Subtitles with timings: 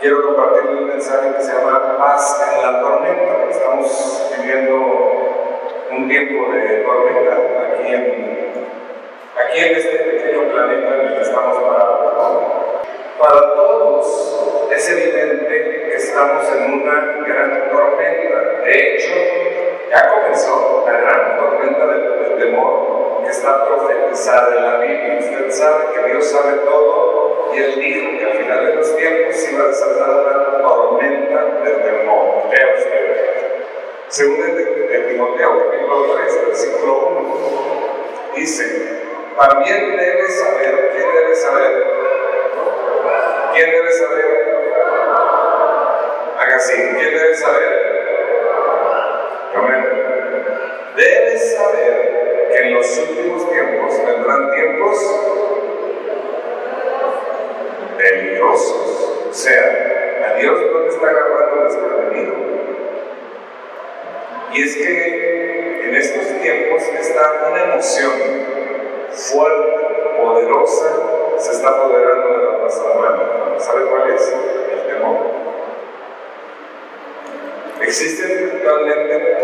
[0.00, 4.74] quiero compartir un mensaje que se llama Paz en la tormenta, estamos viviendo
[5.90, 7.36] un tiempo de tormenta
[7.72, 8.52] aquí en,
[9.36, 11.96] aquí en este pequeño planeta en el que estamos parados.
[13.18, 18.62] Para todos es evidente que estamos en una gran tormenta.
[18.62, 19.14] De hecho,
[19.90, 25.18] ya comenzó la gran tormenta del, temor que está profetizada en la Biblia.
[25.20, 27.15] Usted sabe que Dios sabe todo
[27.56, 31.82] y Él dijo que al final de los tiempos iba a desatar una tormenta del
[31.82, 32.50] temor.
[32.50, 33.16] Vea usted.
[34.08, 34.42] Según
[34.90, 38.64] el Timoteo, capítulo 3, versículo 1, dice,
[39.38, 41.84] también debe saber, ¿quién debe saber?
[43.54, 44.56] ¿Quién debe saber?
[46.38, 47.86] Haga así, ¿quién debe saber?
[50.96, 55.35] Debes saber que en los últimos tiempos vendrán tiempos
[58.36, 59.28] peligrosos.
[59.30, 62.34] O sea, a Dios no te está agarrando desprevenido.
[64.52, 68.12] Y es que en estos tiempos está una emoción
[69.10, 69.86] fuerte,
[70.20, 73.58] poderosa, se está apoderando de la raza humana.
[73.58, 74.34] ¿Sabe cuál es?
[74.72, 75.16] El temor.
[77.82, 79.38] Existen actualmente,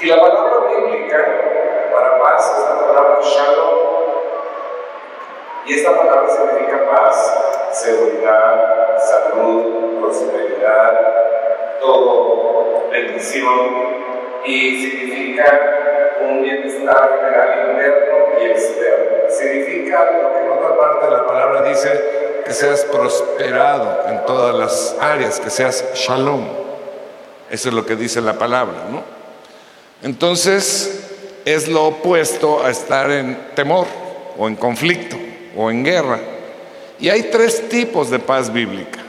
[0.00, 1.24] Y la palabra bíblica
[1.94, 3.78] para paz es la palabra shalom.
[5.64, 11.14] Y esta palabra significa paz, seguridad, salud, prosperidad,
[11.80, 14.40] todo, bendición.
[14.44, 19.28] Y significa un bienestar general interno y externo.
[19.28, 24.52] Significa lo que en otra parte de la palabra dice que seas prosperado en todas
[24.52, 26.57] las áreas, que seas shalom.
[27.50, 29.02] Eso es lo que dice la palabra, ¿no?
[30.02, 31.08] Entonces
[31.44, 33.86] es lo opuesto a estar en temor
[34.36, 35.16] o en conflicto
[35.56, 36.20] o en guerra.
[37.00, 39.00] Y hay tres tipos de paz bíblica.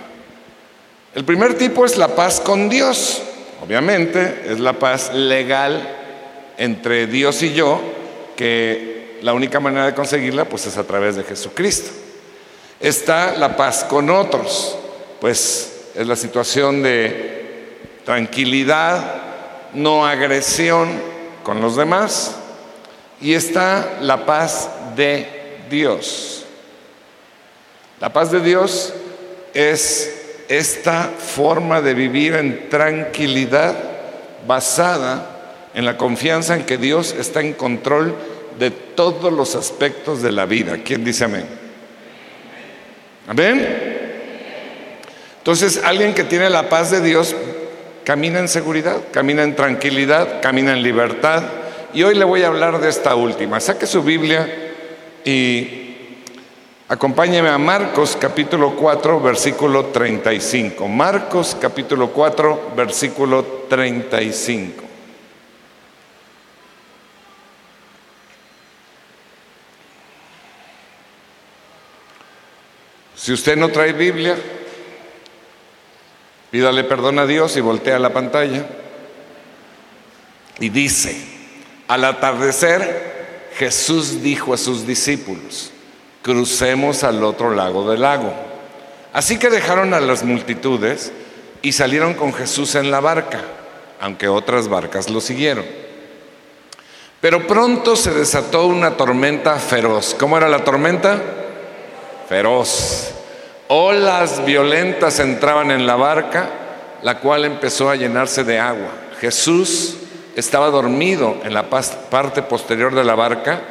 [1.14, 3.22] El primer tipo es la paz con Dios.
[3.64, 5.98] Obviamente es la paz legal
[6.58, 7.82] entre Dios y yo,
[8.36, 11.90] que la única manera de conseguirla pues es a través de Jesucristo.
[12.80, 14.78] Está la paz con otros,
[15.20, 17.39] pues es la situación de
[18.06, 19.22] tranquilidad,
[19.74, 20.90] no agresión
[21.44, 22.36] con los demás
[23.22, 25.28] y está la paz de
[25.70, 26.46] Dios.
[28.00, 28.94] La paz de Dios
[29.54, 33.76] es esta forma de vivir en tranquilidad
[34.48, 38.16] basada en la confianza en que Dios está en control
[38.58, 40.80] de todos los aspectos de la vida.
[40.84, 41.46] ¿Quién dice amén?
[43.28, 43.98] Amén.
[45.38, 47.36] Entonces, alguien que tiene la paz de Dios
[48.09, 51.44] camina en seguridad, camina en tranquilidad, camina en libertad.
[51.94, 53.60] Y hoy le voy a hablar de esta última.
[53.60, 54.51] Saque su Biblia
[55.24, 56.07] y
[56.88, 60.88] acompáñeme a Marcos capítulo 4, versículo 35.
[60.88, 64.84] Marcos capítulo 4, versículo 35.
[73.16, 74.36] Si usted no trae Biblia,
[76.51, 78.66] Pídale perdón a Dios y voltea la pantalla.
[80.60, 81.16] Y dice,
[81.88, 85.72] al atardecer Jesús dijo a sus discípulos,
[86.22, 88.34] crucemos al otro lado del lago.
[89.13, 91.12] Así que dejaron a las multitudes
[91.62, 93.42] y salieron con Jesús en la barca,
[94.00, 95.66] aunque otras barcas lo siguieron.
[97.22, 100.16] Pero pronto se desató una tormenta feroz.
[100.18, 101.22] ¿Cómo era la tormenta?
[102.30, 103.13] Feroz.
[103.71, 106.50] Olas violentas entraban en la barca,
[107.04, 108.89] la cual empezó a llenarse de agua.
[109.21, 109.95] Jesús
[110.36, 113.62] estaba dormido en la parte posterior de la barca,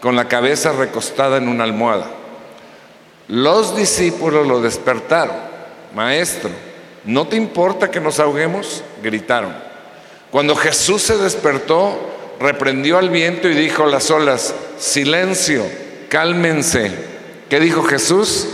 [0.00, 2.06] con la cabeza recostada en una almohada.
[3.28, 5.36] Los discípulos lo despertaron.
[5.94, 6.48] Maestro,
[7.04, 8.82] ¿no te importa que nos ahoguemos?
[9.02, 9.54] Gritaron.
[10.30, 11.98] Cuando Jesús se despertó,
[12.40, 15.66] reprendió al viento y dijo a las olas, silencio,
[16.08, 16.90] cálmense.
[17.50, 18.48] ¿Qué dijo Jesús?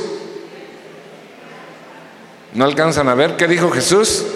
[2.53, 4.27] ¿No alcanzan a ver qué dijo Jesús?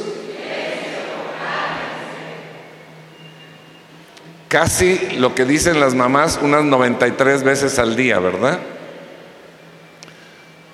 [4.48, 8.60] Casi lo que dicen las mamás unas 93 veces al día, ¿verdad?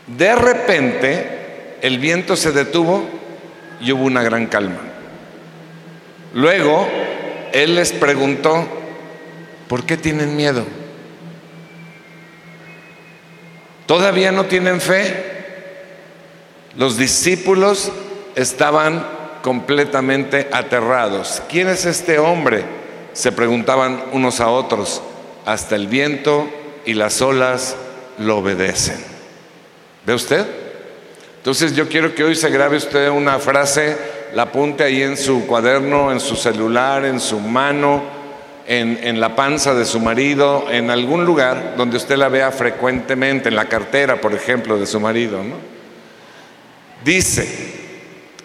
[0.07, 3.09] De repente el viento se detuvo
[3.81, 4.81] y hubo una gran calma.
[6.35, 6.87] Luego
[7.53, 8.69] él les preguntó,
[9.67, 10.67] ¿por qué tienen miedo?
[13.87, 15.30] ¿Todavía no tienen fe?
[16.77, 17.91] Los discípulos
[18.37, 19.05] estaban
[19.43, 21.43] completamente aterrados.
[21.49, 22.65] ¿Quién es este hombre?
[23.13, 25.03] Se preguntaban unos a otros.
[25.47, 26.49] Hasta el viento
[26.85, 27.77] y las olas
[28.19, 29.03] lo obedecen.
[30.07, 30.47] ¿Ve usted?
[31.39, 33.97] Entonces yo quiero que hoy se grabe usted una frase,
[34.35, 38.03] la apunte ahí en su cuaderno, en su celular, en su mano,
[38.67, 43.49] en, en, la panza de su marido, en algún lugar donde usted la vea frecuentemente,
[43.49, 45.43] en la cartera, por ejemplo, de su marido.
[45.43, 45.70] ¿no?
[47.05, 47.49] Dice,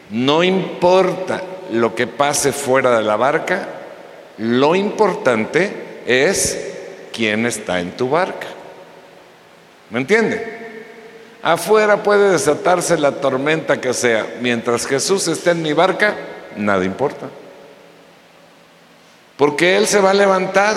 [0.10, 1.42] no importa
[1.72, 3.68] lo que pase fuera de la barca,
[4.38, 6.74] lo importante es
[7.12, 8.48] quién está en tu barca.
[9.90, 10.56] ¿Me entiende?
[11.42, 14.26] Afuera puede desatarse la tormenta que sea.
[14.42, 16.16] Mientras Jesús esté en mi barca,
[16.56, 17.28] nada importa.
[19.38, 20.76] Porque Él se va a levantar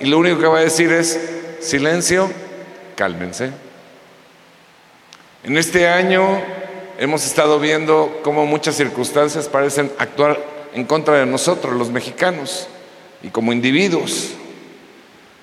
[0.00, 1.18] y lo único que va a decir es,
[1.60, 2.30] silencio,
[2.96, 3.50] cálmense.
[5.44, 6.40] En este año
[6.98, 10.38] hemos estado viendo cómo muchas circunstancias parecen actuar
[10.74, 12.68] en contra de nosotros, los mexicanos,
[13.22, 14.30] y como individuos.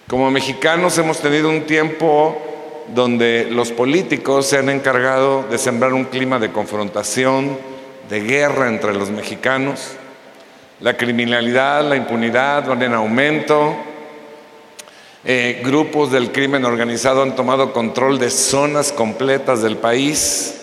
[0.08, 2.38] Como mexicanos hemos tenido un tiempo
[2.94, 7.58] donde los políticos se han encargado de sembrar un clima de confrontación,
[8.10, 9.92] de guerra entre los mexicanos.
[10.82, 13.76] La criminalidad, la impunidad van en aumento.
[15.24, 20.61] Eh, grupos del crimen organizado han tomado control de zonas completas del país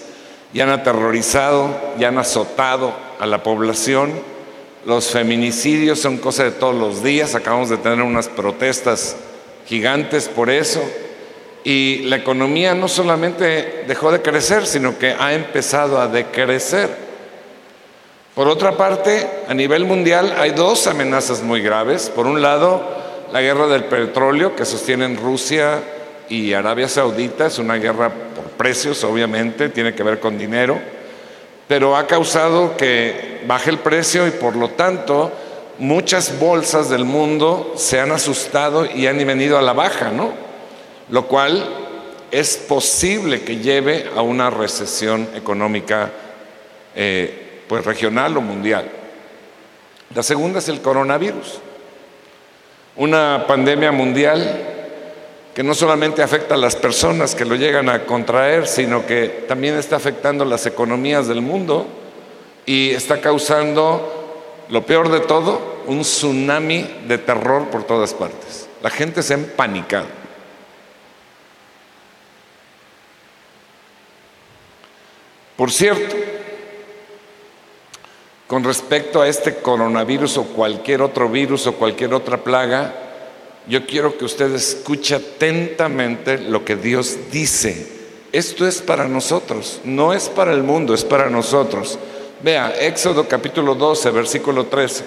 [0.52, 4.12] y han aterrorizado y han azotado a la población.
[4.84, 9.16] Los feminicidios son cosa de todos los días, acabamos de tener unas protestas
[9.66, 10.82] gigantes por eso.
[11.64, 16.88] Y la economía no solamente dejó de crecer, sino que ha empezado a decrecer.
[18.34, 22.08] Por otra parte, a nivel mundial hay dos amenazas muy graves.
[22.08, 22.82] Por un lado,
[23.32, 25.82] la guerra del petróleo que sostienen Rusia
[26.28, 28.12] y Arabia Saudita, es una guerra
[28.58, 30.78] precios, obviamente, tiene que ver con dinero,
[31.66, 35.32] pero ha causado que baje el precio y por lo tanto
[35.78, 40.32] muchas bolsas del mundo se han asustado y han venido a la baja, ¿no?
[41.08, 41.66] Lo cual
[42.30, 46.10] es posible que lleve a una recesión económica
[46.94, 48.90] eh, pues regional o mundial.
[50.14, 51.60] La segunda es el coronavirus,
[52.96, 54.77] una pandemia mundial
[55.58, 59.76] que no solamente afecta a las personas que lo llegan a contraer, sino que también
[59.76, 61.84] está afectando las economías del mundo
[62.64, 68.68] y está causando, lo peor de todo, un tsunami de terror por todas partes.
[68.84, 70.06] La gente se ha empanicado.
[75.56, 76.14] Por cierto,
[78.46, 83.07] con respecto a este coronavirus o cualquier otro virus o cualquier otra plaga,
[83.68, 87.86] yo quiero que usted escuche atentamente lo que Dios dice.
[88.32, 91.98] Esto es para nosotros, no es para el mundo, es para nosotros.
[92.42, 95.04] Vea, Éxodo capítulo 12, versículo 13.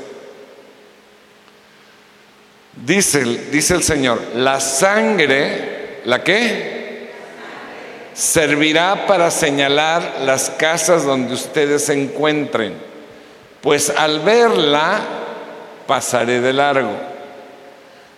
[2.85, 7.09] Dice, dice el Señor, la sangre, ¿la qué?
[8.13, 12.75] Servirá para señalar las casas donde ustedes se encuentren,
[13.61, 15.01] pues al verla
[15.87, 17.10] pasaré de largo.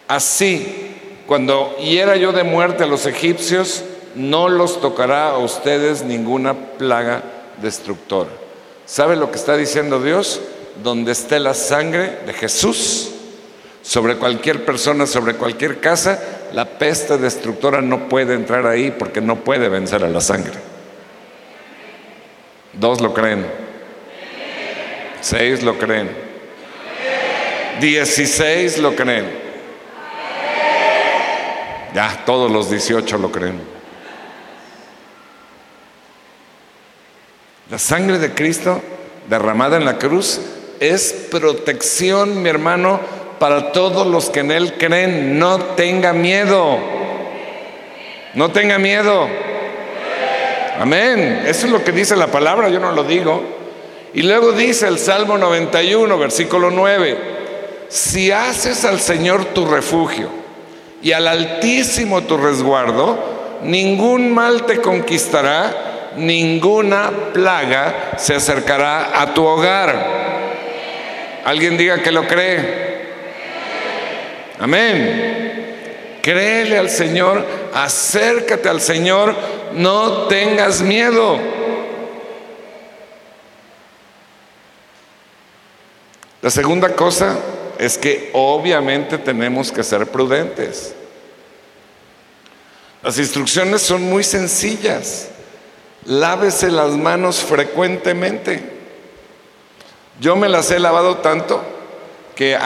[0.08, 0.96] Así,
[1.28, 3.84] cuando hiera yo de muerte a los egipcios,
[4.16, 7.24] no los tocará a ustedes ninguna plaga
[7.62, 8.30] destructora.
[8.86, 10.42] ¿Sabe lo que está diciendo Dios?
[10.84, 13.12] Donde esté la sangre de Jesús,
[13.82, 16.20] sobre cualquier persona, sobre cualquier casa,
[16.54, 20.54] la peste destructora no puede entrar ahí porque no puede vencer a la sangre.
[22.74, 23.46] Dos lo creen.
[25.22, 26.10] Seis lo creen.
[27.80, 29.43] Dieciséis lo creen.
[31.94, 33.62] Ya, todos los 18 lo creen.
[37.70, 38.82] La sangre de Cristo
[39.30, 40.42] derramada en la cruz
[40.80, 43.00] es protección, mi hermano,
[43.40, 45.38] para todos los que en Él creen.
[45.38, 46.80] No tenga miedo.
[48.34, 49.28] No tenga miedo.
[50.80, 51.44] Amén.
[51.46, 53.44] Eso es lo que dice la palabra, yo no lo digo.
[54.16, 57.18] Y luego dice el Salmo 91, versículo 9,
[57.88, 60.43] si haces al Señor tu refugio
[61.04, 69.44] y al Altísimo tu resguardo, ningún mal te conquistará, ninguna plaga se acercará a tu
[69.46, 70.24] hogar.
[71.44, 72.94] Alguien diga que lo cree.
[74.60, 76.20] Amén.
[76.22, 79.36] Créele al Señor, acércate al Señor,
[79.74, 81.38] no tengas miedo.
[86.42, 87.38] La segunda cosa
[87.80, 90.94] es que obviamente tenemos que ser prudentes.
[93.02, 95.30] Las instrucciones son muy sencillas.
[96.06, 98.64] Lávese las manos frecuentemente.
[100.20, 101.64] Yo me las he lavado tanto
[102.36, 102.58] que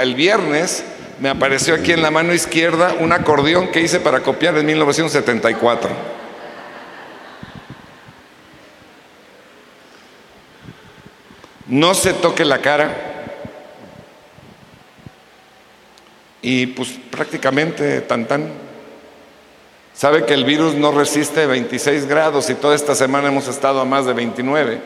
[0.00, 0.84] el viernes
[1.20, 5.90] me apareció aquí en la mano izquierda un acordeón que hice para copiar en 1974.
[11.66, 13.07] No se toque la cara.
[16.42, 18.48] Y pues prácticamente tan tan.
[19.94, 23.84] Sabe que el virus no resiste 26 grados y toda esta semana hemos estado a
[23.84, 24.80] más de 29.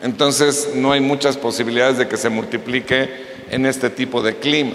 [0.00, 4.74] Entonces no hay muchas posibilidades de que se multiplique en este tipo de clima.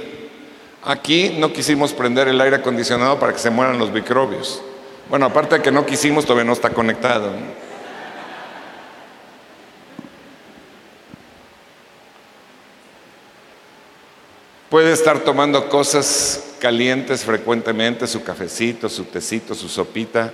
[0.83, 4.61] Aquí no quisimos prender el aire acondicionado para que se mueran los microbios.
[5.09, 7.31] Bueno, aparte de que no quisimos, todavía no está conectado.
[14.73, 20.33] Puede estar tomando cosas calientes frecuentemente, su cafecito, su tecito, su sopita,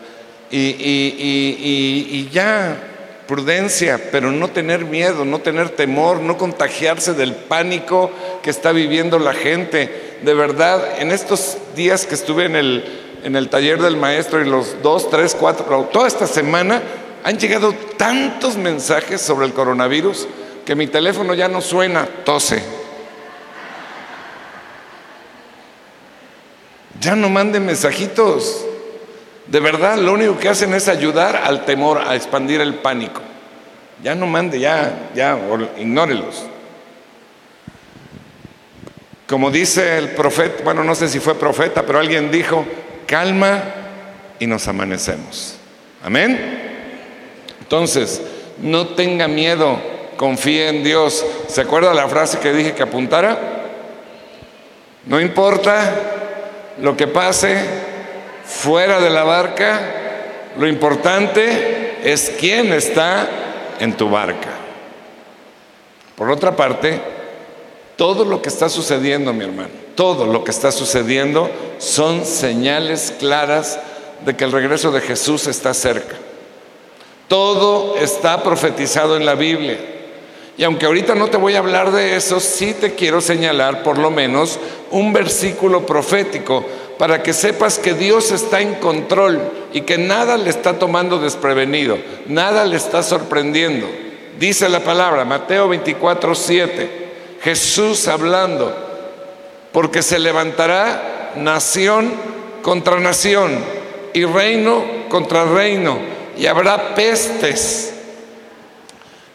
[0.49, 2.81] y, ya
[3.27, 9.19] prudencia, pero no tener miedo, no tener temor, no contagiarse del pánico que está viviendo
[9.19, 10.19] la gente.
[10.23, 12.85] De verdad, en estos días que estuve en el,
[13.25, 16.81] en el taller del maestro y los dos, tres, cuatro, toda esta semana,
[17.25, 20.29] han llegado tantos mensajes sobre el coronavirus
[20.65, 22.78] que mi teléfono ya no suena, tose.
[26.99, 28.65] Ya no manden mensajitos.
[29.47, 33.21] De verdad, lo único que hacen es ayudar al temor, a expandir el pánico.
[34.03, 35.37] Ya no mande, ya, ya,
[35.77, 36.45] ignórelos.
[39.27, 42.65] Como dice el profeta, bueno, no sé si fue profeta, pero alguien dijo,
[43.05, 43.61] calma
[44.39, 45.55] y nos amanecemos.
[46.03, 46.59] Amén.
[47.59, 48.21] Entonces,
[48.61, 49.79] no tenga miedo,
[50.17, 51.25] confíe en Dios.
[51.47, 53.37] ¿Se acuerda la frase que dije que apuntara?
[55.05, 56.18] No importa
[56.81, 57.57] lo que pase,
[58.45, 59.81] fuera de la barca,
[60.57, 63.27] lo importante es quién está
[63.79, 64.49] en tu barca.
[66.15, 66.99] Por otra parte,
[67.95, 73.79] todo lo que está sucediendo, mi hermano, todo lo que está sucediendo son señales claras
[74.25, 76.15] de que el regreso de Jesús está cerca.
[77.27, 79.77] Todo está profetizado en la Biblia.
[80.59, 83.97] Y aunque ahorita no te voy a hablar de eso, sí te quiero señalar por
[83.97, 84.59] lo menos
[84.91, 86.65] un versículo profético
[86.97, 89.39] para que sepas que Dios está en control
[89.71, 91.97] y que nada le está tomando desprevenido,
[92.27, 93.87] nada le está sorprendiendo.
[94.37, 96.89] Dice la palabra, Mateo 24, 7,
[97.41, 98.75] Jesús hablando,
[99.71, 102.11] porque se levantará nación
[102.61, 103.63] contra nación
[104.11, 105.99] y reino contra reino,
[106.37, 107.93] y habrá pestes.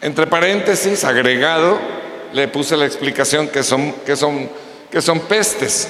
[0.04, 1.80] Entre paréntesis, agregado,
[2.32, 4.48] le puse la explicación que son, que son,
[4.88, 5.88] que son pestes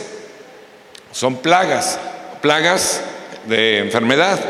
[1.14, 1.99] son plagas,
[2.42, 3.00] plagas
[3.47, 4.40] de enfermedad,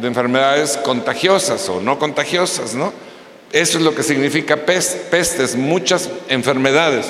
[0.00, 2.92] de enfermedades contagiosas o no contagiosas, ¿no?
[3.52, 7.06] Eso es lo que significa pestes, muchas enfermedades.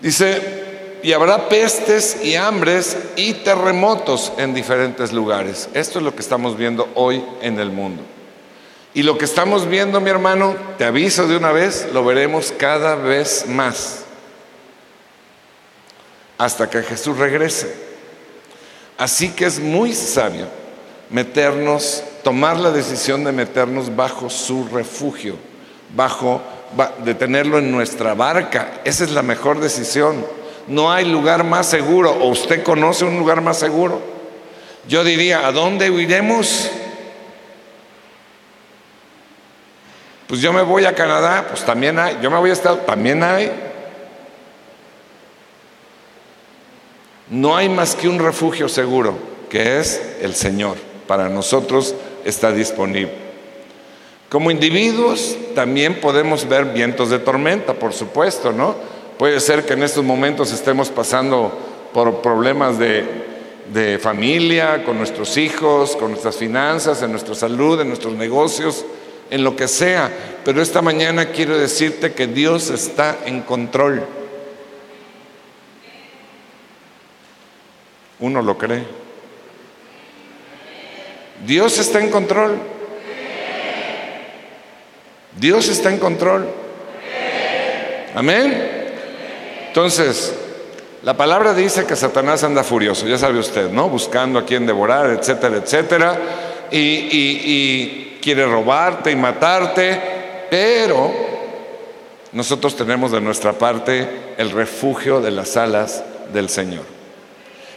[0.00, 5.68] Dice, y habrá pestes y hambres y terremotos en diferentes lugares.
[5.74, 8.02] Esto es lo que estamos viendo hoy en el mundo.
[8.94, 12.94] Y lo que estamos viendo, mi hermano, te aviso de una vez, lo veremos cada
[12.94, 14.04] vez más
[16.36, 17.72] hasta que Jesús regrese.
[18.98, 20.46] Así que es muy sabio
[21.08, 25.36] meternos, tomar la decisión de meternos bajo su refugio,
[25.94, 26.42] bajo
[27.04, 28.80] de tenerlo en nuestra barca.
[28.84, 30.24] Esa es la mejor decisión.
[30.66, 34.00] No hay lugar más seguro, o usted conoce un lugar más seguro.
[34.88, 36.70] Yo diría, ¿a dónde iremos?
[40.32, 42.18] Pues yo me voy a Canadá, pues también hay.
[42.22, 43.52] Yo me voy a Estados, también hay.
[47.28, 49.14] No hay más que un refugio seguro,
[49.50, 50.78] que es el Señor.
[51.06, 53.12] Para nosotros está disponible.
[54.30, 58.74] Como individuos también podemos ver vientos de tormenta, por supuesto, ¿no?
[59.18, 61.52] Puede ser que en estos momentos estemos pasando
[61.92, 63.04] por problemas de,
[63.70, 68.86] de familia, con nuestros hijos, con nuestras finanzas, en nuestra salud, en nuestros negocios,
[69.32, 70.12] en lo que sea.
[70.44, 74.04] Pero esta mañana quiero decirte que Dios está en control.
[78.20, 78.84] Uno lo cree.
[81.46, 82.58] Dios está en control.
[85.38, 86.48] Dios está en control.
[88.14, 88.90] Amén.
[89.68, 90.34] Entonces,
[91.02, 93.88] la palabra dice que Satanás anda furioso, ya sabe usted, ¿no?
[93.88, 96.20] Buscando a quien devorar, etcétera, etcétera.
[96.70, 101.12] Y, y quiere robarte y matarte, pero
[102.32, 106.02] nosotros tenemos de nuestra parte el refugio de las alas
[106.32, 106.84] del Señor.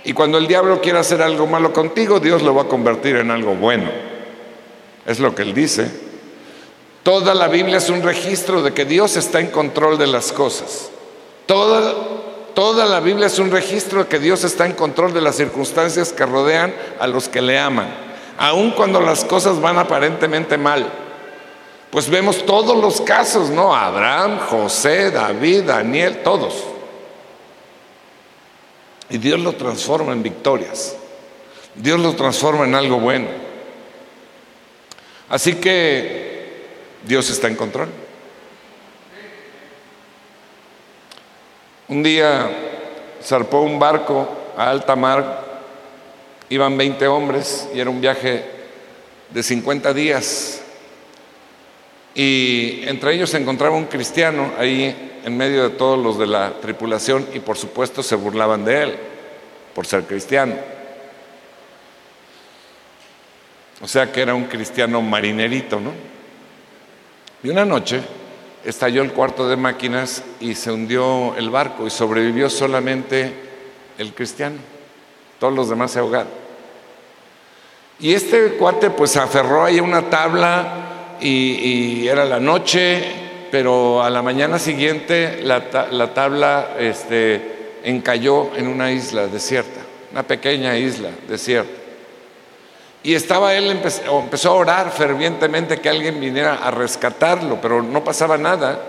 [0.05, 3.31] Y cuando el diablo quiera hacer algo malo contigo, Dios lo va a convertir en
[3.31, 3.89] algo bueno.
[5.05, 5.89] Es lo que él dice.
[7.01, 10.89] Toda la Biblia es un registro de que Dios está en control de las cosas.
[11.47, 11.93] Toda,
[12.53, 16.13] toda la Biblia es un registro de que Dios está en control de las circunstancias
[16.13, 18.05] que rodean a los que le aman.
[18.37, 20.91] Aun cuando las cosas van aparentemente mal.
[21.89, 23.73] Pues vemos todos los casos, ¿no?
[23.73, 26.63] Abraham, José, David, Daniel, todos.
[29.09, 30.95] Y Dios lo transforma en victorias.
[31.75, 33.27] Dios lo transforma en algo bueno.
[35.29, 36.65] Así que
[37.03, 37.89] Dios está en control.
[41.87, 42.49] Un día
[43.23, 44.27] zarpó un barco
[44.57, 45.54] a alta mar,
[46.49, 48.45] iban 20 hombres y era un viaje
[49.31, 50.61] de 50 días.
[52.13, 56.53] Y entre ellos se encontraba un cristiano ahí en medio de todos los de la
[56.61, 58.95] tripulación y por supuesto se burlaban de él
[59.73, 60.55] por ser cristiano.
[63.81, 65.91] O sea que era un cristiano marinerito, ¿no?
[67.43, 68.01] Y una noche
[68.63, 73.33] estalló el cuarto de máquinas y se hundió el barco y sobrevivió solamente
[73.97, 74.74] el cristiano.
[75.39, 76.45] Todos los demás se ahogaron.
[77.99, 84.03] Y este cuate pues se aferró ahí a una tabla y, era la noche pero
[84.03, 85.69] a la mañana siguiente la,
[86.13, 89.79] tabla este, encalló en una isla desierta,
[90.11, 91.71] una pequeña isla desierta.
[93.01, 98.37] Y estaba él, empezó a orar fervientemente que alguien viniera a rescatarlo, pero no pasaba
[98.37, 98.79] nada.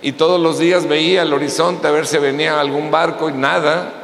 [0.00, 3.99] Y todos los días veía el horizonte a ver si venía algún barco y nada.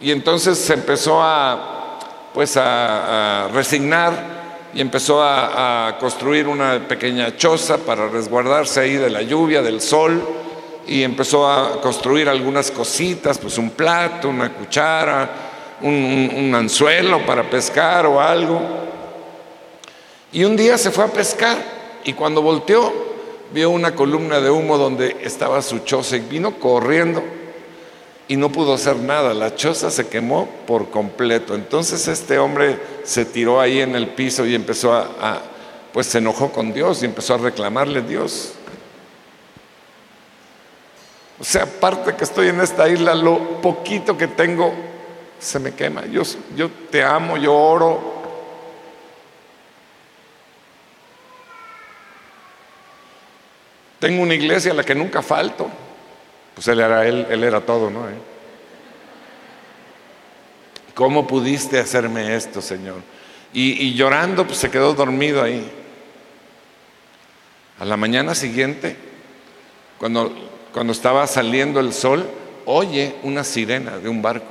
[0.00, 1.98] Y entonces se empezó a,
[2.32, 4.34] pues a resignar
[4.74, 10.22] y empezó a, construir una pequeña choza para resguardarse ahí de la lluvia, del sol,
[10.86, 15.30] y empezó a construir algunas cositas, pues un plato, una cuchara,
[15.80, 18.60] un, un anzuelo para pescar o algo.
[20.32, 21.56] Y un día se fue a pescar
[22.04, 22.92] y cuando volteó
[23.52, 27.22] vio una columna de humo donde estaba su choza y vino corriendo
[28.26, 31.54] y no pudo hacer nada, la choza se quemó por completo.
[31.54, 35.42] Entonces este hombre se tiró ahí en el piso y empezó a,
[35.92, 38.54] pues se enojó con Dios y empezó a reclamarle a Dios.
[41.38, 44.72] O sea, aparte que estoy en esta isla, lo poquito que tengo
[45.38, 46.06] se me quema.
[46.06, 46.22] Yo,
[46.56, 48.14] yo te amo, yo oro.
[53.98, 55.68] Tengo una iglesia a la que nunca falto.
[56.54, 58.08] Pues él era, él, él era todo, ¿no?
[58.08, 58.14] ¿Eh?
[60.94, 62.96] ¿Cómo pudiste hacerme esto, Señor?
[63.52, 65.70] Y, llorando, pues se quedó dormido ahí.
[67.78, 68.96] A la mañana siguiente,
[69.98, 70.32] cuando,
[70.72, 72.28] cuando estaba saliendo el sol,
[72.64, 74.46] oye una sirena de un barco.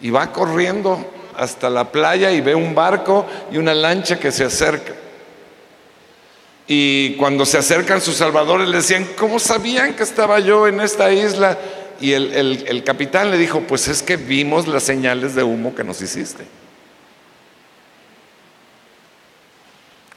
[0.00, 1.04] Y va corriendo
[1.36, 4.94] hasta la playa y ve un barco y una lancha que se acerca.
[6.72, 11.10] Y cuando se acercan sus salvadores le decían, ¿cómo sabían que estaba yo en esta
[11.10, 11.58] isla?
[12.00, 16.00] Y el, capitán le dijo, pues es que vimos las señales de humo que nos
[16.00, 16.44] hiciste.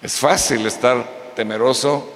[0.03, 1.03] Es fácil estar
[1.35, 2.07] temeroso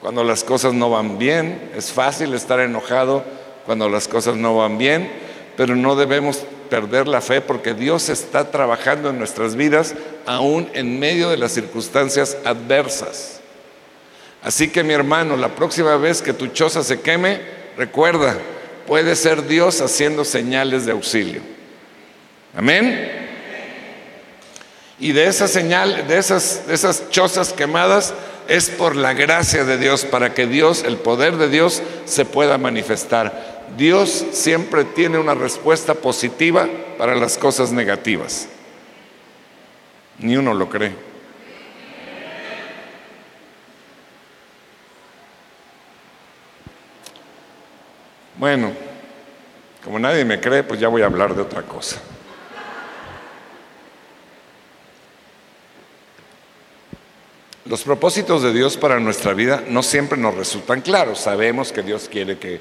[0.00, 3.22] cuando las cosas no van bien, es fácil estar enojado
[3.64, 5.08] cuando las cosas no van bien,
[5.56, 9.94] pero no debemos perder la fe porque Dios está trabajando en nuestras vidas
[10.26, 13.43] aún en medio de las circunstancias adversas.
[14.44, 17.40] Así que mi hermano, la próxima vez que tu choza se queme,
[17.78, 18.36] recuerda,
[18.86, 21.40] puede ser Dios haciendo señales de auxilio.
[22.54, 23.10] Amén.
[25.00, 28.12] Y de esa señal, de esas, de esas chozas quemadas,
[28.46, 32.58] es por la gracia de Dios, para que Dios, el poder de Dios, se pueda
[32.58, 33.64] manifestar.
[33.78, 38.46] Dios siempre tiene una respuesta positiva para las cosas negativas.
[40.18, 41.13] Ni uno lo cree.
[48.44, 48.72] Bueno,
[49.82, 51.96] como nadie me cree, pues ya voy a hablar de otra cosa.
[57.64, 61.20] Los propósitos de Dios para nuestra vida no siempre nos resultan claros.
[61.20, 62.60] Sabemos que Dios quiere que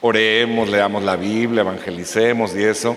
[0.00, 2.96] oremos, leamos la Biblia, evangelicemos y eso.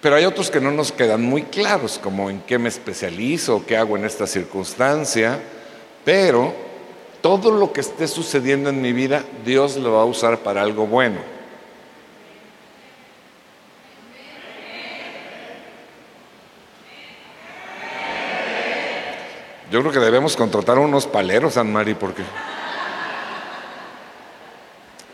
[0.00, 3.76] Pero hay otros que no nos quedan muy claros, como en qué me especializo, qué
[3.76, 5.38] hago en esta circunstancia.
[6.04, 6.71] Pero
[7.22, 10.86] todo lo que esté sucediendo en mi vida, Dios lo va a usar para algo
[10.86, 11.20] bueno.
[19.70, 22.22] Yo creo que debemos contratar unos paleros, San Mari, porque...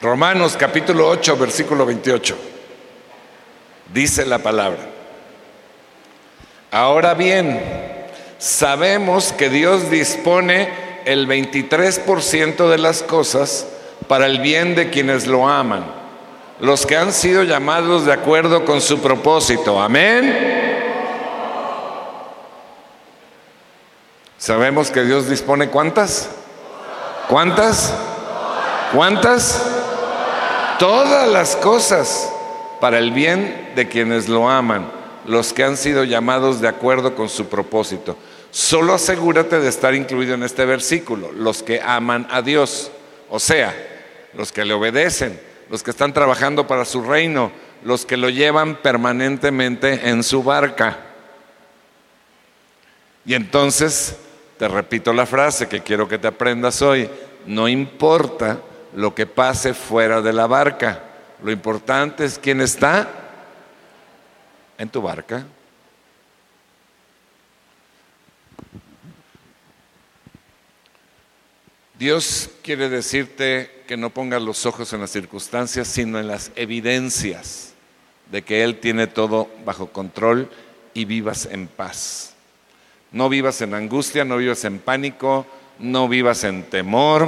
[0.01, 2.37] Romanos capítulo 8, versículo 28.
[3.93, 4.81] Dice la palabra.
[6.71, 7.61] Ahora bien,
[8.39, 13.67] sabemos que Dios dispone el 23% de las cosas
[14.09, 15.87] para el bien de quienes lo aman,
[16.61, 19.81] los que han sido llamados de acuerdo con su propósito.
[19.81, 20.67] Amén.
[24.37, 26.29] Sabemos que Dios dispone cuántas?
[27.27, 27.95] ¿Cuántas?
[28.93, 29.65] ¿Cuántas?
[30.79, 32.31] Todas las cosas
[32.83, 34.91] para el bien de quienes lo aman,
[35.25, 38.15] los que han sido llamados de acuerdo con su propósito.
[38.51, 42.91] Solo asegúrate de estar incluido en este versículo, los que aman a Dios,
[43.29, 43.75] o sea,
[44.35, 47.53] los que le obedecen, los que están trabajando para su reino,
[47.85, 50.99] los que lo llevan permanentemente en su barca.
[53.25, 54.17] Y entonces
[54.59, 57.09] te repito la frase que quiero que te aprendas hoy.
[57.47, 58.59] No importa
[58.95, 61.03] lo que pase fuera de la barca.
[61.43, 63.09] Lo importante es quién está
[64.79, 65.45] en tu barca.
[71.99, 77.75] Dios quiere decirte que no pongas los ojos en las circunstancias, sino en las evidencias
[78.31, 80.49] de que Él tiene todo bajo control
[80.95, 82.35] y vivas en paz.
[83.11, 85.45] No vivas en angustia, no vivas en pánico,
[85.81, 87.27] no vivas en temor.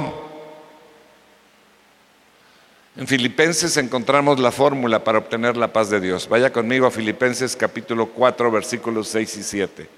[2.95, 6.29] En Filipenses encontramos la fórmula para obtener la paz de Dios.
[6.29, 9.89] Vaya conmigo a Filipenses capítulo 4 versículos 6 y 7.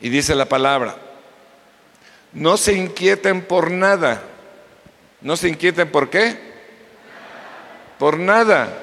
[0.00, 1.09] Y dice la palabra,
[2.32, 4.22] no se inquieten por nada.
[5.20, 6.36] No se inquieten por qué?
[7.98, 8.76] Por nada.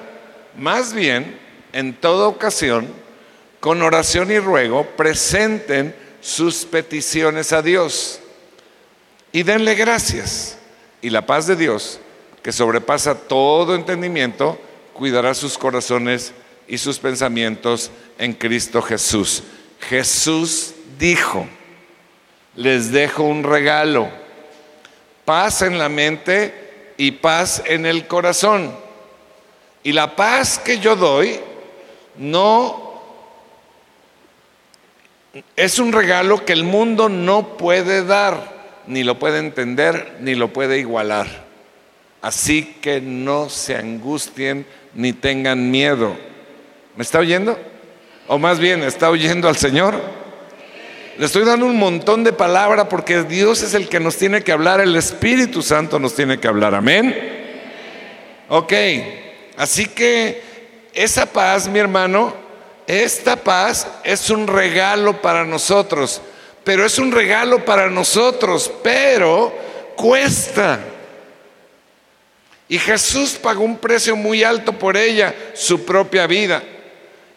[0.58, 1.40] Más bien,
[1.74, 2.88] en toda ocasión,
[3.60, 8.20] con oración y ruego, presenten sus peticiones a Dios
[9.32, 10.58] y denle gracias.
[11.02, 12.00] Y la paz de Dios,
[12.42, 14.60] que sobrepasa todo entendimiento,
[14.94, 16.34] cuidará sus corazones
[16.68, 19.44] y sus pensamientos en Cristo Jesús.
[19.80, 21.48] Jesús dijo,
[22.58, 24.10] les dejo un regalo,
[25.24, 28.76] paz en la mente y paz en el corazón.
[29.84, 31.40] Y la paz que yo doy
[32.18, 32.88] no
[35.56, 40.52] es un regalo que el mundo no puede dar, ni lo puede entender, ni lo
[40.52, 41.28] puede igualar.
[42.24, 44.66] Así que no se angustien
[44.96, 46.16] ni tengan miedo.
[46.96, 47.58] ¿Me está oyendo?
[48.28, 50.27] O más bien, ¿está oyendo al Señor?
[51.18, 54.52] Le estoy dando un montón de palabra porque Dios es el que nos tiene que
[54.52, 56.76] hablar, el Espíritu Santo nos tiene que hablar.
[56.76, 57.16] Amén.
[58.50, 58.74] Ok,
[59.58, 60.44] así que
[60.94, 62.36] esa paz, mi hermano,
[62.86, 66.22] esta paz es un regalo para nosotros,
[66.64, 69.52] pero es un regalo para nosotros, pero
[69.96, 70.80] cuesta.
[72.70, 76.62] Y Jesús pagó un precio muy alto por ella, su propia vida.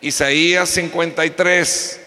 [0.02, 1.99] Isaías 53,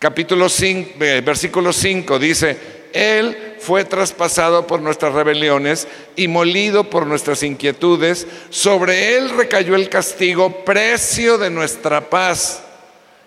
[0.00, 2.56] capítulo 5, versículo 5 dice,
[2.94, 5.86] Él fue traspasado por nuestras rebeliones
[6.16, 8.26] y molido por nuestras inquietudes.
[8.48, 12.62] Sobre Él recayó el castigo, precio de nuestra paz.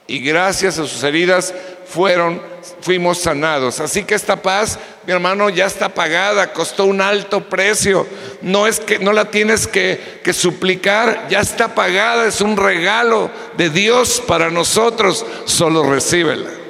[0.07, 1.53] Y gracias a sus heridas
[1.85, 2.41] fueron,
[2.81, 3.79] fuimos sanados.
[3.79, 8.07] Así que esta paz, mi hermano, ya está pagada, costó un alto precio.
[8.41, 13.29] No es que no la tienes que, que suplicar, ya está pagada, es un regalo
[13.57, 15.23] de Dios para nosotros.
[15.45, 16.62] Solo recíbela.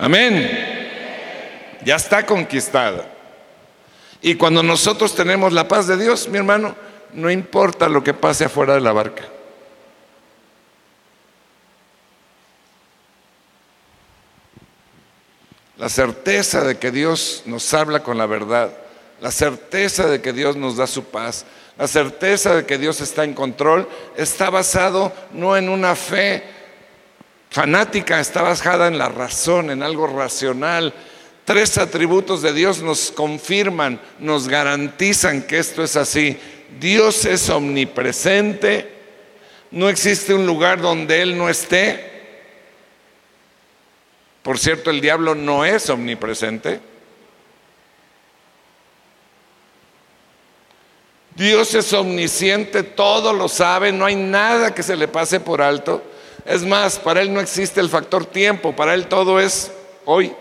[0.00, 0.70] Amén
[1.84, 3.06] ya está conquistada.
[4.22, 6.74] Y cuando nosotros tenemos la paz de Dios, mi hermano,
[7.12, 9.24] no importa lo que pase afuera de la barca.
[15.78, 18.70] La certeza de que Dios nos habla con la verdad,
[19.22, 21.46] la certeza de que Dios nos da su paz,
[21.78, 26.44] La certeza de que Dios está en control está basado no en una fe
[27.50, 30.94] fanática, está basada en la razón, en algo racional.
[31.44, 36.38] Tres atributos de Dios nos confirman, nos garantizan que esto es así.
[36.78, 38.94] Dios es omnipresente,
[39.72, 42.08] no existe un lugar donde Él no esté.
[44.42, 46.80] Por cierto, el diablo no es omnipresente.
[51.34, 56.02] Dios es omnisciente, todo lo sabe, no hay nada que se le pase por alto.
[56.50, 59.70] Es más, para Él no existe el factor tiempo, para Él todo es
[60.04, 60.34] hoy,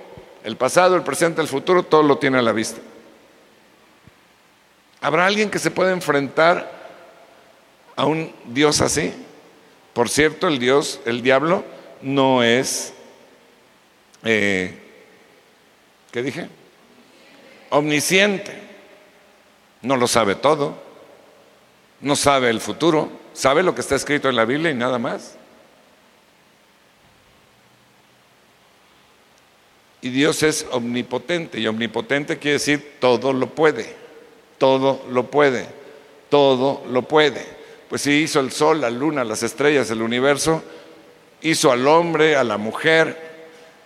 [0.43, 2.81] el pasado, el presente, el futuro, todo lo tiene a la vista.
[5.01, 6.69] ¿Habrá alguien que se pueda enfrentar
[7.95, 9.13] a un Dios así?
[9.93, 11.63] Por cierto, el Dios, el diablo,
[12.01, 12.91] no es,
[14.23, 14.77] eh,
[16.11, 16.49] ¿qué dije?
[17.69, 18.67] Omnisciente.
[19.83, 20.89] No lo sabe todo
[22.01, 25.35] no sabe el futuro, sabe lo que está escrito en la Biblia y nada más.
[30.01, 33.93] Y Dios es omnipotente y omnipotente quiere decir todo lo puede,
[34.57, 35.67] todo lo puede,
[36.29, 37.45] todo lo puede.
[37.89, 40.63] Pues si hizo el sol, la luna, las estrellas, el universo,
[41.41, 43.17] hizo al hombre, a la mujer,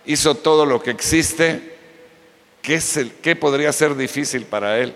[0.06, 1.76] hizo todo lo que existe,
[2.62, 4.94] ¿qué, es el, qué podría ser difícil para él?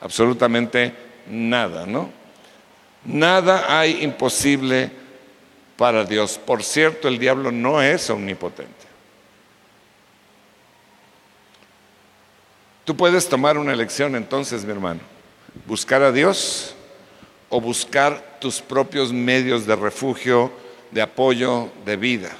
[0.00, 0.92] Absolutamente
[1.28, 2.10] nada, ¿no?
[3.04, 4.90] Nada hay imposible
[5.76, 6.38] para Dios.
[6.38, 8.81] Por cierto, el diablo no es omnipotente.
[12.84, 15.00] Tú puedes tomar una elección entonces, mi hermano.
[15.66, 16.74] Buscar a Dios
[17.48, 20.50] o buscar tus propios medios de refugio,
[20.90, 22.30] de apoyo, de vida.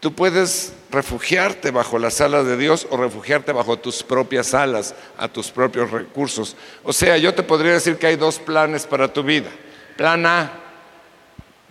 [0.00, 5.28] Tú puedes refugiarte bajo las alas de Dios o refugiarte bajo tus propias alas, a
[5.28, 6.56] tus propios recursos.
[6.84, 9.50] O sea, yo te podría decir que hay dos planes para tu vida.
[9.96, 10.52] Plan A,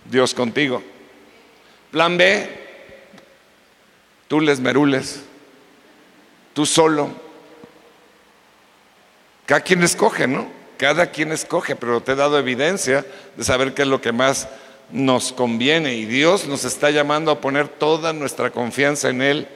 [0.09, 0.81] Dios contigo.
[1.91, 2.49] Plan B,
[4.27, 5.21] tú les merules,
[6.53, 7.24] tú solo.
[9.45, 10.47] Cada quien escoge, ¿no?
[10.77, 13.05] Cada quien escoge, pero te he dado evidencia
[13.35, 14.47] de saber qué es lo que más
[14.91, 19.47] nos conviene y Dios nos está llamando a poner toda nuestra confianza en Él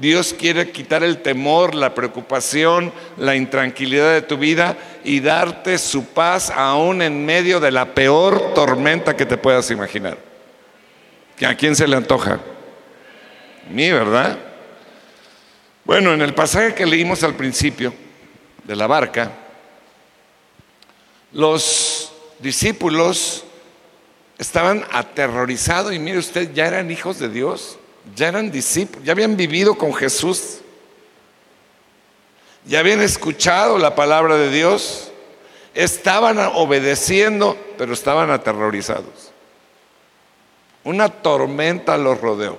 [0.00, 6.06] Dios quiere quitar el temor, la preocupación, la intranquilidad de tu vida y darte su
[6.06, 10.18] paz aún en medio de la peor tormenta que te puedas imaginar.
[11.46, 12.40] ¿A quién se le antoja?
[13.68, 14.36] A mí, ¿verdad?
[15.84, 17.94] Bueno, en el pasaje que leímos al principio
[18.64, 19.32] de la barca,
[21.32, 23.44] los discípulos
[24.38, 27.78] estaban aterrorizados y mire usted, ya eran hijos de Dios
[28.14, 30.58] ya eran discípulos, ya habían vivido con Jesús,
[32.66, 35.10] ya habían escuchado la palabra de Dios,
[35.74, 39.32] estaban obedeciendo, pero estaban aterrorizados.
[40.84, 42.58] Una tormenta los rodeó.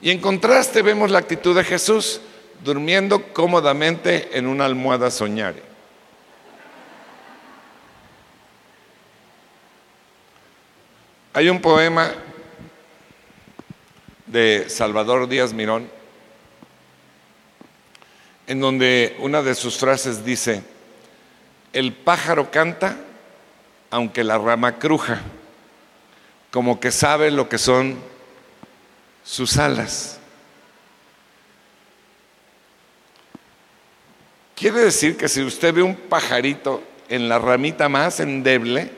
[0.00, 2.20] Y en contraste vemos la actitud de Jesús
[2.62, 5.62] durmiendo cómodamente en una almohada soñare.
[11.32, 12.12] Hay un poema
[14.26, 15.88] de Salvador Díaz Mirón,
[18.46, 20.62] en donde una de sus frases dice,
[21.72, 22.96] el pájaro canta
[23.90, 25.20] aunque la rama cruja,
[26.50, 27.98] como que sabe lo que son
[29.24, 30.19] sus alas.
[34.60, 38.90] Quiere decir que si usted ve un pajarito en la ramita más endeble,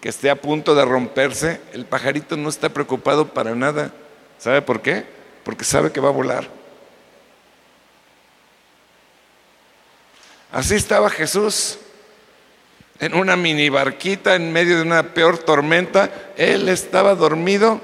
[0.00, 3.92] que esté a punto de romperse, el pajarito no está preocupado para nada.
[4.38, 5.04] ¿Sabe por qué?
[5.44, 6.48] Porque sabe que va a volar.
[10.50, 11.78] Así estaba Jesús
[12.98, 16.10] en una mini barquita en medio de una peor tormenta.
[16.36, 17.80] Él estaba dormido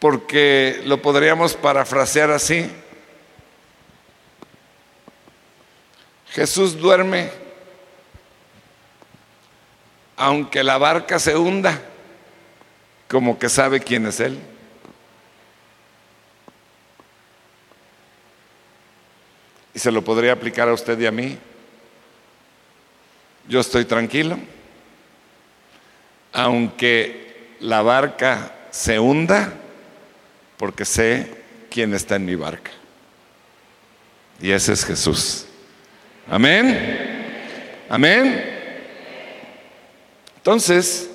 [0.00, 2.68] porque lo podríamos parafrasear así.
[6.34, 7.30] Jesús duerme
[10.16, 11.80] aunque la barca se hunda,
[13.08, 14.38] como que sabe quién es Él.
[19.74, 21.36] y se lo podría aplicar a usted y a mí.
[23.48, 24.38] Yo estoy tranquilo,
[26.32, 29.52] aunque la barca se hunda,
[30.56, 32.70] porque sé quién está en mi barca.
[34.40, 35.46] Y ese es Jesús.
[36.28, 37.84] Amén.
[37.88, 38.50] Amén.
[40.36, 41.10] Entonces,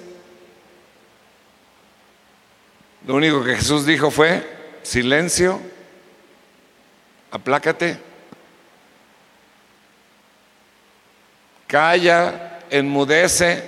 [3.06, 4.43] lo único que Jesús dijo fue,
[4.84, 5.60] silencio,
[7.32, 8.10] aplácate
[11.69, 13.63] Calla enmudece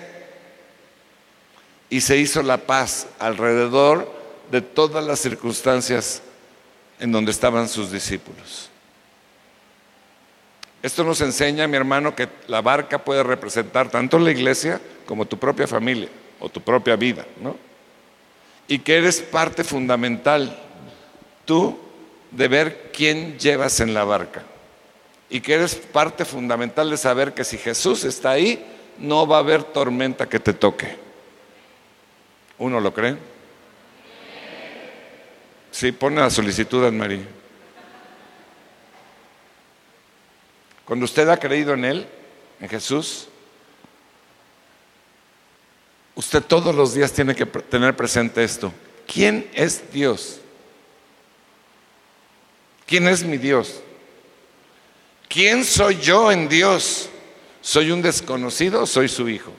[1.87, 4.11] y se hizo la paz alrededor
[4.49, 6.23] de todas las circunstancias
[6.99, 8.70] en donde estaban sus discípulos.
[10.81, 15.37] Esto nos enseña, mi hermano, que la barca puede representar tanto la iglesia como tu
[15.37, 17.55] propia familia o tu propia vida, ¿no?
[18.67, 20.57] Y que eres parte fundamental
[21.45, 21.77] tú
[22.31, 24.43] de ver quién llevas en la barca.
[25.29, 28.65] Y que eres parte fundamental de saber que si Jesús está ahí,
[28.97, 30.95] no va a haber tormenta que te toque.
[32.57, 33.17] ¿Uno lo cree?
[35.71, 37.27] Sí, pone la solicitud en María.
[40.91, 42.05] Cuando usted ha creído en Él,
[42.59, 43.29] en Jesús,
[46.15, 48.73] usted todos los días tiene que tener presente esto.
[49.07, 50.41] ¿Quién es Dios?
[52.85, 53.79] ¿Quién es mi Dios?
[55.29, 57.07] ¿Quién soy yo en Dios?
[57.61, 59.53] ¿Soy un desconocido o soy su hijo?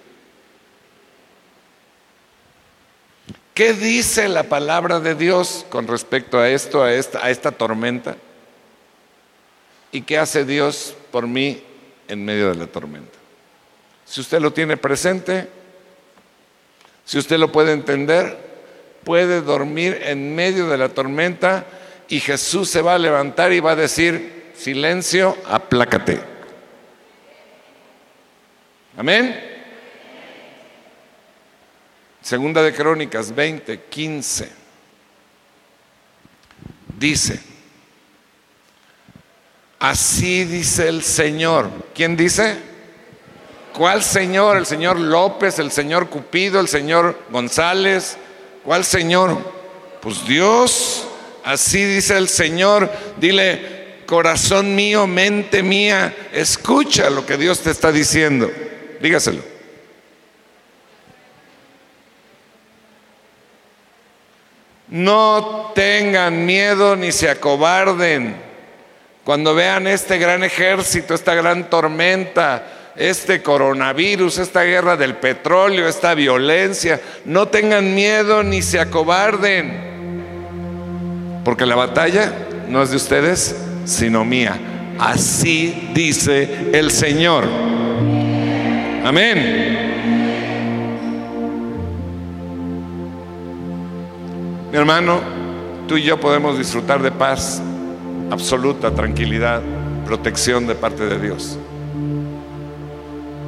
[3.54, 8.18] ¿Qué dice la palabra de Dios con respecto a esto, a esta, a esta tormenta?
[9.92, 11.62] ¿Y qué hace Dios por mí
[12.08, 13.18] en medio de la tormenta?
[14.06, 15.48] Si usted lo tiene presente,
[17.04, 18.36] si usted lo puede entender,
[19.04, 21.66] puede dormir en medio de la tormenta
[22.08, 26.20] y Jesús se va a levantar y va a decir, silencio, aplácate.
[28.96, 29.52] Amén.
[32.20, 34.52] Segunda de Crónicas 20, 15.
[36.98, 37.51] Dice,
[39.82, 41.68] así dice el Señor.
[41.94, 42.56] ¿Quién dice?
[43.74, 44.56] ¿Cuál Señor?
[44.56, 45.58] ¿El Señor López?
[45.58, 46.60] ¿El Señor Cupido?
[46.60, 48.16] ¿El Señor González?
[48.64, 49.36] ¿Cuál Señor?
[50.00, 51.08] Pues Dios.
[51.44, 57.90] Así dice el Señor, dile, corazón mío, mente mía, escucha lo que Dios te está
[57.90, 58.48] diciendo.
[59.00, 59.42] Dígaselo.
[64.86, 68.51] No tengan miedo ni se acobarden.
[69.24, 76.14] Cuando vean este gran ejército, esta gran tormenta, este coronavirus, esta guerra del petróleo, esta
[76.14, 79.92] violencia, no tengan miedo ni se acobarden.
[81.44, 82.32] Porque la batalla
[82.68, 83.54] no es de ustedes,
[83.84, 84.58] sino mía.
[84.98, 87.44] Así dice el Señor.
[89.04, 89.90] Amén.
[94.72, 95.20] Mi hermano,
[95.86, 97.62] tú y yo podemos disfrutar de paz,
[98.32, 99.60] absoluta tranquilidad,
[100.06, 101.58] protección de parte de Dios.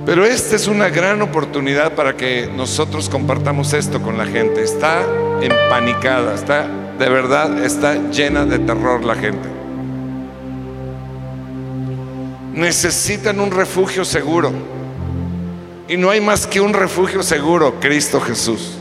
[0.04, 4.62] Pero esta es una gran oportunidad para que nosotros compartamos esto con la gente.
[4.62, 5.02] Está
[5.40, 6.68] empanicada, está
[6.98, 9.48] de verdad está llena de terror la gente.
[12.52, 14.52] Necesitan un refugio seguro.
[15.88, 18.76] Y no hay más que un refugio seguro, Cristo Jesús.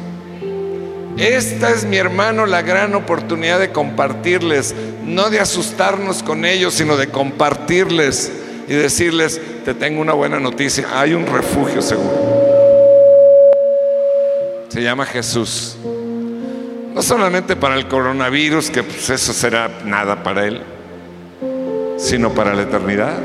[1.17, 4.73] Esta es, mi hermano, la gran oportunidad de compartirles,
[5.05, 8.31] no de asustarnos con ellos, sino de compartirles
[8.67, 12.33] y decirles, te tengo una buena noticia, hay un refugio seguro.
[14.69, 15.77] Se llama Jesús.
[16.95, 20.61] No solamente para el coronavirus, que pues eso será nada para él,
[21.97, 23.17] sino para la eternidad.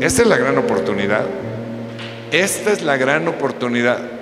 [0.00, 1.24] Esta es la gran oportunidad.
[2.30, 4.17] Esta es la gran oportunidad.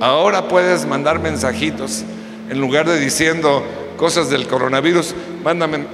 [0.00, 2.04] Ahora puedes mandar mensajitos
[2.50, 3.64] en lugar de diciendo
[3.96, 5.86] cosas del coronavirus, mándame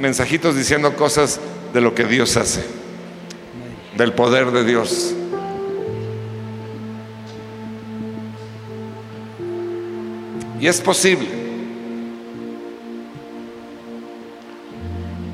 [0.00, 1.40] mensajitos diciendo cosas
[1.72, 2.64] de lo que Dios hace,
[3.96, 5.14] del poder de Dios.
[10.60, 11.28] Y es posible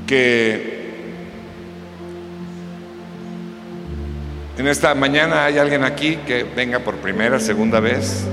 [0.06, 0.69] que
[4.60, 8.24] en esta mañana hay alguien aquí que venga por primera, segunda vez.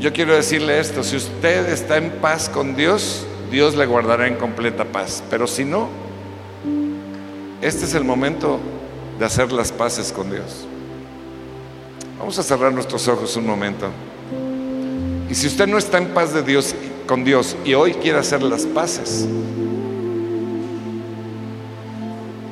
[0.00, 4.34] Yo quiero decirle esto, si usted está en paz con Dios, Dios le guardará en
[4.34, 5.22] completa paz.
[5.30, 5.88] Pero si no,
[7.62, 8.58] este es el momento
[9.20, 10.66] de hacer las paces con Dios.
[12.18, 13.90] Vamos a cerrar nuestros ojos un momento.
[15.30, 16.74] Y si usted no está en paz de Dios
[17.06, 19.28] con Dios y hoy quiere hacer las paces,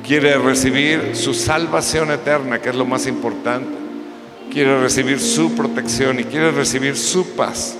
[0.07, 3.67] quiere recibir su salvación eterna, que es lo más importante,
[4.49, 7.75] quiere recibir su protección y quiere recibir su paz,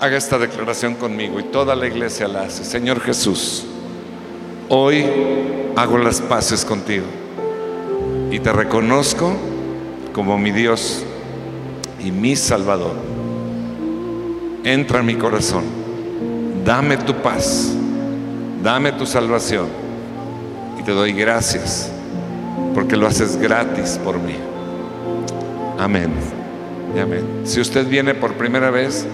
[0.00, 2.64] haga esta declaración conmigo y toda la iglesia la hace.
[2.64, 3.64] Señor Jesús,
[4.68, 5.06] hoy
[5.76, 7.06] hago las paces contigo
[8.32, 9.32] y te reconozco
[10.12, 11.04] como mi Dios
[12.00, 12.96] y mi Salvador.
[14.64, 15.62] Entra en mi corazón,
[16.64, 17.72] dame tu paz,
[18.64, 19.79] dame tu salvación
[20.80, 21.92] y te doy gracias
[22.74, 24.34] porque lo haces gratis por mí.
[25.78, 26.10] Amén.
[26.96, 27.42] Y amén.
[27.44, 29.06] Si usted viene por primera vez,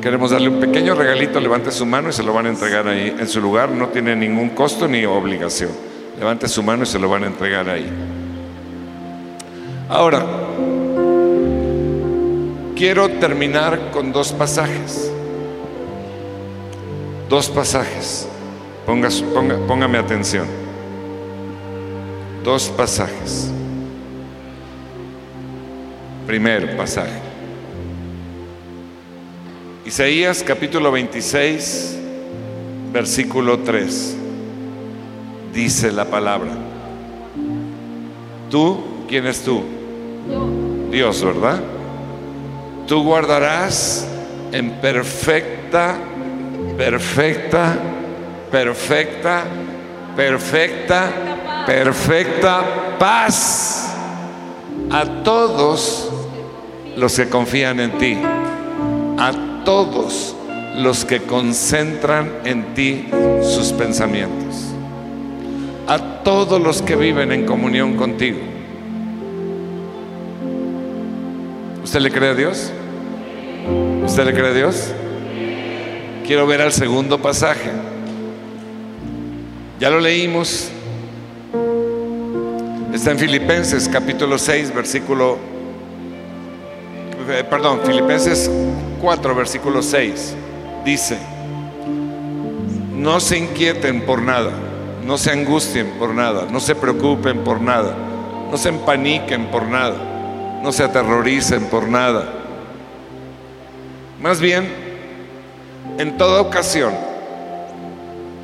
[0.00, 3.14] queremos darle un pequeño regalito, levante su mano y se lo van a entregar ahí
[3.16, 5.70] en su lugar, no tiene ningún costo ni obligación.
[6.18, 7.88] Levante su mano y se lo van a entregar ahí.
[9.88, 10.26] Ahora,
[12.74, 15.12] quiero terminar con dos pasajes.
[17.28, 18.26] Dos pasajes.
[18.84, 19.08] Ponga,
[19.68, 20.61] póngame atención.
[22.44, 23.50] Dos pasajes.
[26.26, 27.20] Primer pasaje.
[29.84, 31.98] Isaías capítulo 26,
[32.92, 34.16] versículo 3.
[35.54, 36.50] Dice la palabra.
[38.50, 38.82] ¿Tú?
[39.08, 39.62] ¿Quién es tú?
[40.90, 41.60] Dios, ¿verdad?
[42.88, 44.08] Tú guardarás
[44.50, 45.96] en perfecta,
[46.76, 47.76] perfecta,
[48.50, 49.44] perfecta,
[50.16, 51.31] perfecta,
[51.66, 53.94] perfecta paz
[54.90, 56.10] a todos
[56.96, 58.18] los que confían en ti,
[59.18, 60.36] a todos
[60.76, 63.08] los que concentran en ti
[63.42, 64.68] sus pensamientos,
[65.86, 68.40] a todos los que viven en comunión contigo.
[71.82, 72.72] ¿Usted le cree a Dios?
[74.04, 74.92] ¿Usted le cree a Dios?
[76.26, 77.70] Quiero ver al segundo pasaje.
[79.80, 80.70] Ya lo leímos.
[82.92, 85.38] Está en Filipenses capítulo 6, versículo...
[87.30, 88.50] eh, Perdón, Filipenses
[89.00, 90.34] 4, versículo 6.
[90.84, 91.16] Dice,
[92.94, 94.50] no se inquieten por nada,
[95.06, 97.94] no se angustien por nada, no se preocupen por nada,
[98.50, 102.30] no se empaniquen por nada, no se aterroricen por nada.
[104.20, 104.68] Más bien,
[105.96, 106.92] en toda ocasión,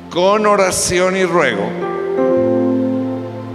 [0.09, 1.88] con oración y ruego,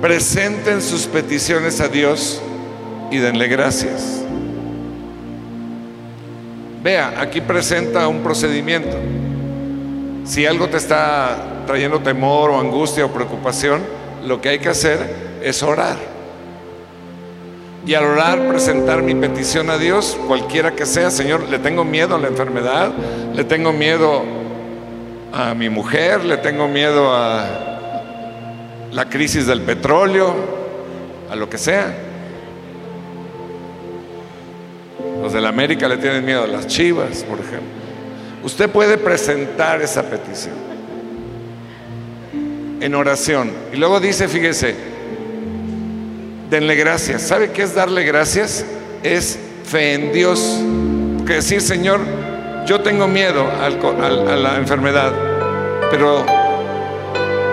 [0.05, 2.39] presenten sus peticiones a Dios
[3.11, 4.23] y denle gracias.
[6.83, 8.95] Vea, aquí presenta un procedimiento.
[10.27, 13.81] Si algo te está trayendo temor o angustia o preocupación,
[14.27, 14.99] lo que hay que hacer
[15.43, 15.97] es orar.
[17.87, 22.15] Y al orar, presentar mi petición a Dios, cualquiera que sea, Señor, le tengo miedo
[22.15, 22.93] a la enfermedad,
[23.35, 24.23] le tengo miedo
[25.33, 27.74] a mi mujer, le tengo miedo a
[28.95, 30.33] la crisis del petróleo,
[31.29, 31.93] a lo que sea.
[35.21, 37.75] Los de la América le tienen miedo a las chivas, por ejemplo.
[38.45, 40.55] Usted puede presentar esa petición
[42.81, 43.51] en oración.
[43.73, 44.77] Y luego dice, fíjese,
[46.49, 47.23] denle gracias.
[47.23, 48.65] ¿Sabe qué es darle gracias?
[49.03, 50.61] Es fe en Dios.
[51.27, 52.01] Que decir, Señor,
[52.67, 53.71] yo tengo miedo a
[54.37, 55.13] la enfermedad,
[55.91, 56.44] pero,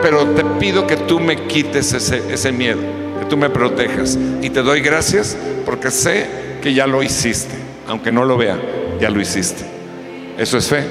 [0.01, 2.79] pero te pido que tú me quites ese, ese miedo,
[3.19, 4.17] que tú me protejas.
[4.41, 6.27] Y te doy gracias porque sé
[6.61, 7.55] que ya lo hiciste,
[7.87, 8.59] aunque no lo vea,
[8.99, 9.63] ya lo hiciste.
[10.37, 10.83] Eso es fe.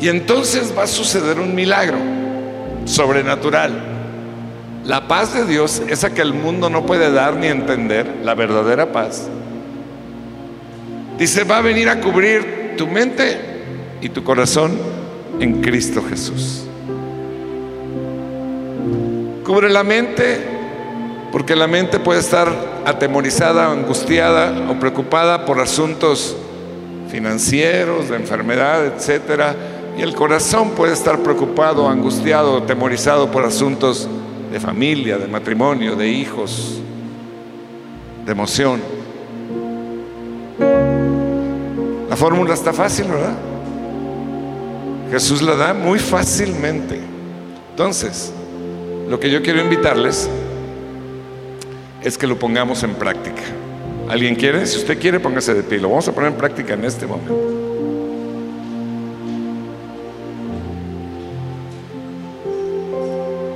[0.00, 1.98] Y entonces va a suceder un milagro
[2.86, 3.72] sobrenatural.
[4.84, 8.92] La paz de Dios, esa que el mundo no puede dar ni entender, la verdadera
[8.92, 9.28] paz.
[11.18, 13.38] Dice, va a venir a cubrir tu mente
[14.00, 14.99] y tu corazón
[15.40, 16.62] en Cristo Jesús.
[19.44, 20.38] Cubre la mente
[21.32, 22.48] porque la mente puede estar
[22.84, 26.36] atemorizada, angustiada o preocupada por asuntos
[27.08, 29.54] financieros, de enfermedad, etcétera,
[29.98, 34.08] y el corazón puede estar preocupado, angustiado, atemorizado por asuntos
[34.52, 36.80] de familia, de matrimonio, de hijos,
[38.24, 38.80] de emoción.
[42.08, 43.49] La fórmula está fácil, ¿verdad?
[45.10, 47.00] Jesús la da muy fácilmente.
[47.70, 48.32] Entonces,
[49.08, 50.28] lo que yo quiero invitarles
[52.02, 53.42] es que lo pongamos en práctica.
[54.08, 54.66] ¿Alguien quiere?
[54.66, 55.78] Si usted quiere, póngase de pie.
[55.78, 57.60] Lo vamos a poner en práctica en este momento.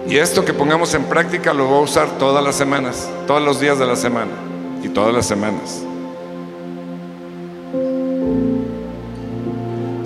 [0.09, 3.59] Y esto que pongamos en práctica lo voy a usar todas las semanas, todos los
[3.59, 4.33] días de la semana
[4.83, 5.83] y todas las semanas.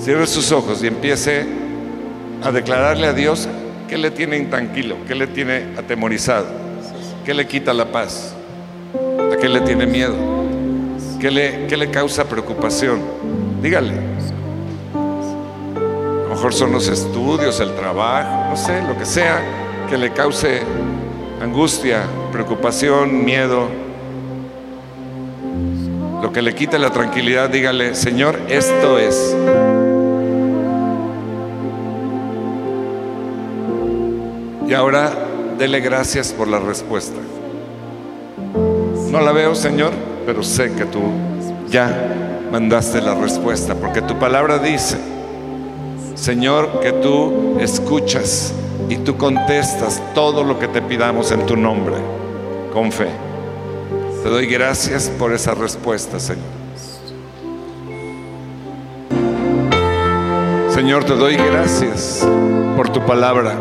[0.09, 1.45] Cierre sus ojos y empiece
[2.43, 3.47] a declararle a Dios
[3.91, 6.47] qué le tiene intranquilo, qué le tiene atemorizado,
[7.27, 8.33] qué le quita la paz,
[9.31, 10.15] a qué le tiene miedo,
[11.21, 13.03] qué le, qué le causa preocupación.
[13.61, 13.93] Dígale.
[14.95, 19.43] A lo mejor son los estudios, el trabajo, no sé, lo que sea
[19.91, 20.63] que le cause
[21.43, 23.69] angustia, preocupación, miedo.
[26.23, 29.37] Lo que le quite la tranquilidad, dígale, Señor, esto es.
[34.69, 35.11] Y ahora
[35.57, 37.17] dele gracias por la respuesta.
[39.11, 39.93] No la veo, Señor,
[40.27, 41.01] pero sé que tú
[41.71, 41.91] ya
[42.53, 44.99] mandaste la respuesta, porque tu palabra dice,
[46.15, 48.53] Señor, que tú escuchas
[48.91, 51.95] y tú contestas todo lo que te pidamos en tu nombre,
[52.75, 53.09] con fe.
[54.23, 56.45] Te doy gracias por esa respuesta, Señor.
[60.75, 62.27] Señor, te doy gracias
[62.77, 63.57] por tu palabra.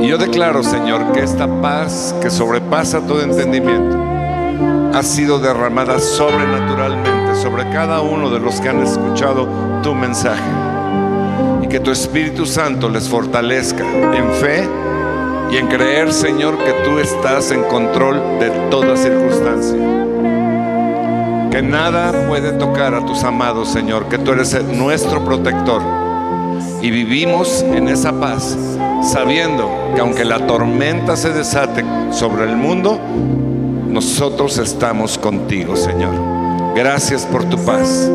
[0.00, 3.98] Y yo declaro, Señor, que esta paz que sobrepasa todo entendimiento
[4.94, 9.48] ha sido derramada sobrenaturalmente sobre cada uno de los que han escuchado
[9.82, 10.50] tu mensaje.
[11.62, 14.68] Y que tu Espíritu Santo les fortalezca en fe
[15.50, 19.78] y en creer, Señor, que tú estás en control de toda circunstancia.
[21.50, 25.82] Que nada puede tocar a tus amados, Señor, que tú eres nuestro protector.
[26.82, 28.56] Y vivimos en esa paz,
[29.08, 32.98] sabiendo que aunque la tormenta se desate sobre el mundo,
[33.88, 36.14] nosotros estamos contigo, Señor.
[36.74, 38.08] Gracias por tu paz.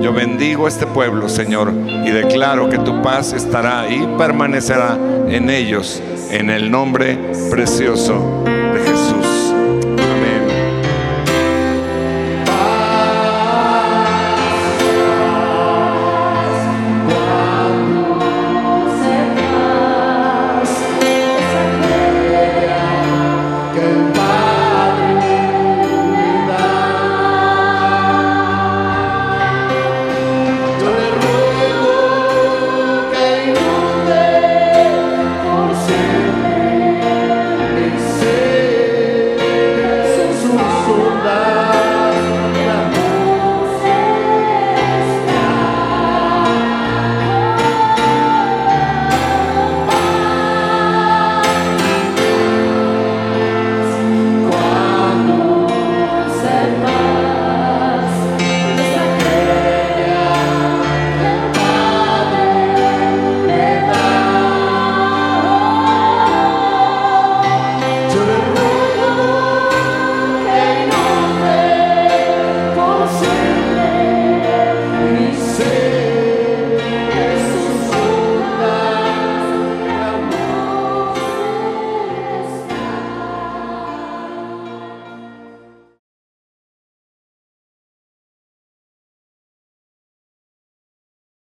[0.00, 1.72] Yo bendigo a este pueblo, Señor,
[2.04, 4.96] y declaro que tu paz estará y permanecerá
[5.28, 7.18] en ellos, en el nombre
[7.50, 8.37] precioso